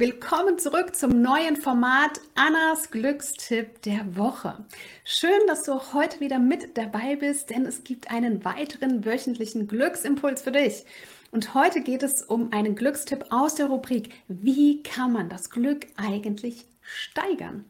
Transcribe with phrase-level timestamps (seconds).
[0.00, 4.64] Willkommen zurück zum neuen Format Annas Glückstipp der Woche.
[5.04, 9.66] Schön, dass du auch heute wieder mit dabei bist, denn es gibt einen weiteren wöchentlichen
[9.66, 10.84] Glücksimpuls für dich.
[11.32, 15.88] Und heute geht es um einen Glückstipp aus der Rubrik Wie kann man das Glück
[15.96, 17.64] eigentlich steigern?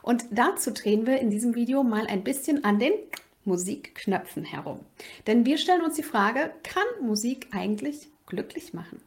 [0.00, 2.92] Und dazu drehen wir in diesem Video mal ein bisschen an den
[3.44, 4.78] Musikknöpfen herum.
[5.26, 9.00] Denn wir stellen uns die Frage, kann Musik eigentlich glücklich machen?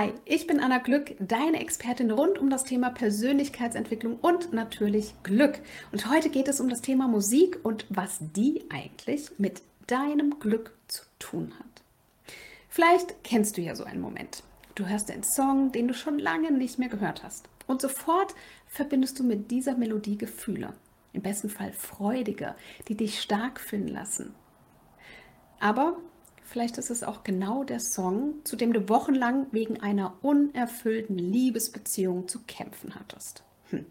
[0.00, 5.58] Hi, ich bin Anna Glück, deine Expertin rund um das Thema Persönlichkeitsentwicklung und natürlich Glück.
[5.90, 10.72] Und heute geht es um das Thema Musik und was die eigentlich mit deinem Glück
[10.86, 11.82] zu tun hat.
[12.68, 14.44] Vielleicht kennst du ja so einen Moment.
[14.76, 17.48] Du hörst einen Song, den du schon lange nicht mehr gehört hast.
[17.66, 18.36] Und sofort
[18.68, 20.74] verbindest du mit dieser Melodie Gefühle.
[21.12, 22.54] Im besten Fall freudige,
[22.86, 24.32] die dich stark fühlen lassen.
[25.58, 25.96] Aber
[26.48, 32.26] Vielleicht ist es auch genau der Song, zu dem du wochenlang wegen einer unerfüllten Liebesbeziehung
[32.26, 33.42] zu kämpfen hattest.
[33.68, 33.84] Hm.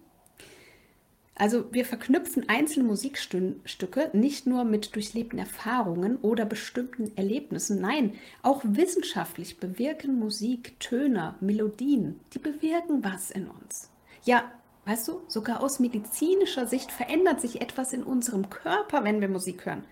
[1.36, 8.62] Also wir verknüpfen einzelne Musikstücke nicht nur mit durchlebten Erfahrungen oder bestimmten Erlebnissen, nein, auch
[8.64, 13.92] wissenschaftlich bewirken Musik Töne, Melodien, die bewirken was in uns.
[14.24, 14.52] Ja,
[14.86, 19.68] weißt du, sogar aus medizinischer Sicht verändert sich etwas in unserem Körper, wenn wir Musik
[19.68, 19.84] hören.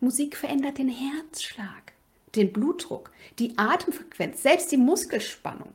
[0.00, 1.92] Musik verändert den Herzschlag,
[2.34, 5.74] den Blutdruck, die Atemfrequenz, selbst die Muskelspannung.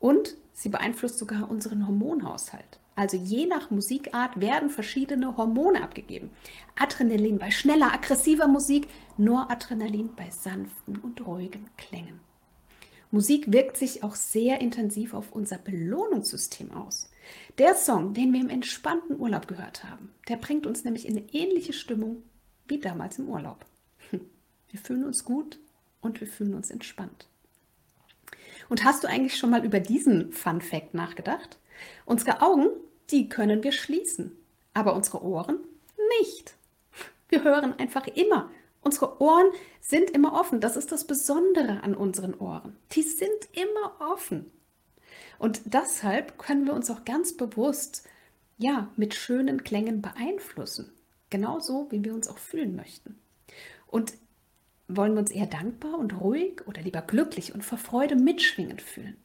[0.00, 2.80] Und sie beeinflusst sogar unseren Hormonhaushalt.
[2.96, 6.30] Also je nach Musikart werden verschiedene Hormone abgegeben.
[6.76, 12.18] Adrenalin bei schneller, aggressiver Musik, Noradrenalin bei sanften und ruhigen Klängen.
[13.12, 17.08] Musik wirkt sich auch sehr intensiv auf unser Belohnungssystem aus.
[17.58, 21.32] Der Song, den wir im entspannten Urlaub gehört haben, der bringt uns nämlich in eine
[21.32, 22.24] ähnliche Stimmung
[22.68, 23.64] wie damals im Urlaub.
[24.10, 24.20] Hm.
[24.70, 25.58] Wir fühlen uns gut
[26.00, 27.28] und wir fühlen uns entspannt.
[28.68, 31.58] Und hast du eigentlich schon mal über diesen Fun Fact nachgedacht?
[32.04, 32.68] Unsere Augen,
[33.10, 34.36] die können wir schließen,
[34.74, 35.58] aber unsere Ohren
[36.20, 36.54] nicht.
[37.28, 38.50] Wir hören einfach immer.
[38.80, 39.50] Unsere Ohren
[39.80, 40.60] sind immer offen.
[40.60, 42.76] Das ist das Besondere an unseren Ohren.
[42.92, 44.50] Die sind immer offen.
[45.38, 48.06] Und deshalb können wir uns auch ganz bewusst
[48.56, 50.92] ja, mit schönen Klängen beeinflussen.
[51.30, 53.18] Genauso, wie wir uns auch fühlen möchten.
[53.86, 54.14] Und
[54.88, 59.16] wollen wir uns eher dankbar und ruhig oder lieber glücklich und vor Freude mitschwingend fühlen?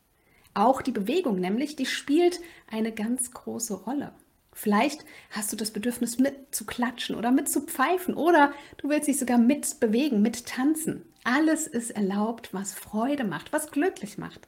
[0.53, 4.13] Auch die Bewegung nämlich, die spielt eine ganz große Rolle.
[4.51, 9.07] Vielleicht hast du das Bedürfnis mit zu klatschen oder mit zu pfeifen oder du willst
[9.07, 11.01] dich sogar mit bewegen, mit tanzen.
[11.23, 14.47] Alles ist erlaubt, was Freude macht, was glücklich macht.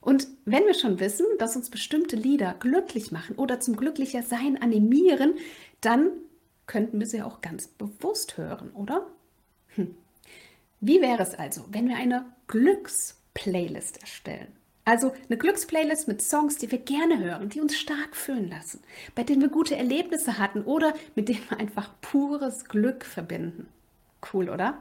[0.00, 4.60] Und wenn wir schon wissen, dass uns bestimmte Lieder glücklich machen oder zum glücklicher Sein
[4.60, 5.34] animieren,
[5.80, 6.10] dann
[6.70, 9.04] könnten wir sie auch ganz bewusst hören, oder?
[9.74, 9.96] Hm.
[10.78, 14.46] Wie wäre es also, wenn wir eine Glücksplaylist erstellen?
[14.84, 18.80] Also eine Glücksplaylist mit Songs, die wir gerne hören, die uns stark fühlen lassen,
[19.16, 23.66] bei denen wir gute Erlebnisse hatten oder mit denen wir einfach pures Glück verbinden.
[24.32, 24.78] Cool, oder?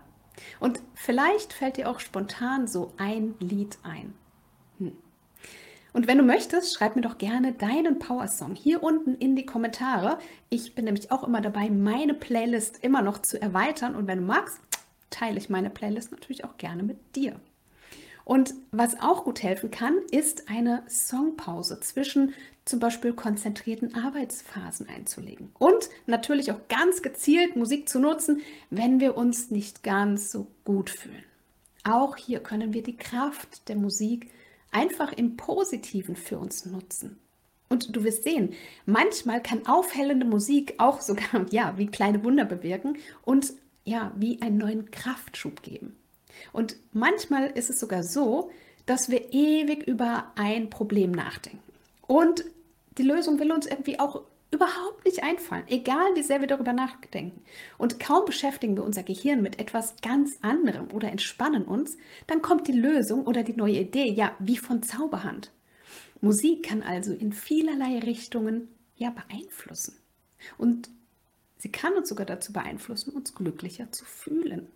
[0.59, 4.13] Und vielleicht fällt dir auch spontan so ein Lied ein.
[5.93, 10.19] Und wenn du möchtest, schreib mir doch gerne deinen Power-Song hier unten in die Kommentare.
[10.49, 13.95] Ich bin nämlich auch immer dabei, meine Playlist immer noch zu erweitern.
[13.95, 14.59] Und wenn du magst,
[15.09, 17.39] teile ich meine Playlist natürlich auch gerne mit dir.
[18.23, 25.51] Und was auch gut helfen kann, ist eine Songpause zwischen zum Beispiel konzentrierten Arbeitsphasen einzulegen.
[25.57, 30.91] Und natürlich auch ganz gezielt Musik zu nutzen, wenn wir uns nicht ganz so gut
[30.91, 31.23] fühlen.
[31.83, 34.29] Auch hier können wir die Kraft der Musik
[34.71, 37.19] einfach im Positiven für uns nutzen.
[37.69, 38.53] Und du wirst sehen,
[38.85, 43.53] manchmal kann aufhellende Musik auch sogar ja, wie kleine Wunder bewirken und
[43.85, 45.95] ja, wie einen neuen Kraftschub geben.
[46.53, 48.51] Und manchmal ist es sogar so,
[48.85, 51.61] dass wir ewig über ein Problem nachdenken.
[52.07, 52.45] Und
[52.97, 57.41] die Lösung will uns irgendwie auch überhaupt nicht einfallen, egal wie sehr wir darüber nachdenken.
[57.77, 61.97] Und kaum beschäftigen wir unser Gehirn mit etwas ganz anderem oder entspannen uns,
[62.27, 65.51] dann kommt die Lösung oder die neue Idee ja wie von Zauberhand.
[66.21, 69.97] Musik kann also in vielerlei Richtungen ja beeinflussen.
[70.57, 70.89] Und
[71.57, 74.67] sie kann uns sogar dazu beeinflussen, uns glücklicher zu fühlen.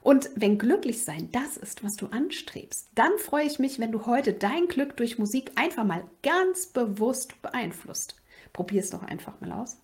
[0.00, 4.06] Und wenn glücklich sein das ist, was du anstrebst, dann freue ich mich, wenn du
[4.06, 8.16] heute dein Glück durch Musik einfach mal ganz bewusst beeinflusst.
[8.52, 9.78] Probier es doch einfach mal aus.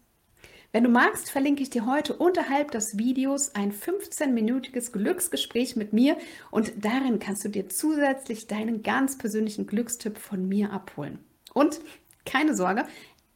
[0.71, 6.19] Wenn du magst, verlinke ich dir heute unterhalb des Videos ein 15-minütiges Glücksgespräch mit mir
[6.51, 11.21] und darin kannst du dir zusätzlich deinen ganz persönlichen Glückstipp von mir abholen.
[11.55, 11.81] Und
[12.27, 12.85] keine Sorge,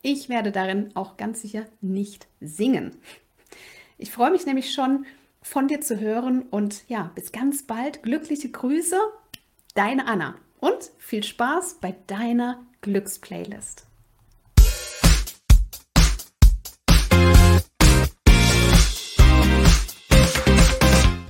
[0.02, 2.98] ich werde darin auch ganz sicher nicht singen.
[3.96, 5.06] Ich freue mich nämlich schon,
[5.40, 8.02] von dir zu hören und ja, bis ganz bald.
[8.02, 8.96] Glückliche Grüße,
[9.74, 13.86] deine Anna und viel Spaß bei deiner Glücksplaylist.